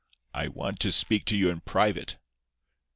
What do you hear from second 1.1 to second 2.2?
to you in private."